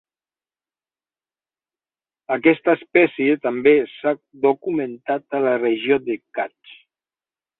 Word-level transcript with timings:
Aquesta 2.35 2.73
espècie 2.79 3.37
també 3.45 3.75
s'ha 3.91 4.13
documentat 4.47 5.39
a 5.41 5.43
la 5.47 5.55
regió 5.65 6.01
de 6.09 6.19
Kutch. 6.39 6.73